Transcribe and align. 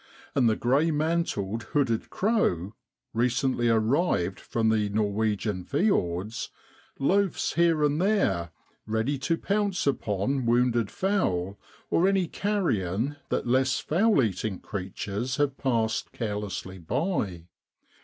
And 0.33 0.49
the 0.49 0.55
grey 0.55 0.89
mantled 0.89 1.61
hooded 1.77 2.09
crow 2.09 2.73
recently 3.13 3.69
arrived 3.69 4.39
from 4.39 4.69
the 4.69 4.89
Norwegian 4.89 5.63
fjords 5.63 6.49
loafs 6.97 7.53
here 7.53 7.83
and 7.83 8.01
there, 8.01 8.49
ready 8.87 9.19
to 9.19 9.37
pounce 9.37 9.85
upon 9.85 10.47
wounded 10.47 10.89
fowl 10.89 11.59
or 11.91 12.07
any 12.07 12.27
carrion 12.27 13.17
that 13.29 13.45
less 13.45 13.77
foul 13.79 14.15
feeding 14.15 14.59
creatures 14.59 15.35
have 15.35 15.55
passed 15.59 16.11
carelessly 16.11 16.79
by. 16.79 17.45